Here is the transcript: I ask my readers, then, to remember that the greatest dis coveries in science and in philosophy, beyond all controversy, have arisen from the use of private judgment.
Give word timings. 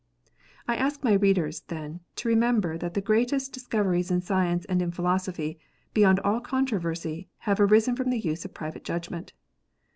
I 0.67 0.77
ask 0.77 1.03
my 1.03 1.13
readers, 1.13 1.59
then, 1.67 1.99
to 2.15 2.27
remember 2.27 2.75
that 2.75 2.95
the 2.95 3.01
greatest 3.05 3.53
dis 3.53 3.67
coveries 3.67 4.09
in 4.09 4.21
science 4.21 4.65
and 4.65 4.81
in 4.81 4.89
philosophy, 4.89 5.59
beyond 5.93 6.19
all 6.21 6.39
controversy, 6.39 7.29
have 7.45 7.59
arisen 7.59 7.95
from 7.95 8.09
the 8.09 8.17
use 8.19 8.43
of 8.43 8.51
private 8.51 8.83
judgment. 8.83 9.33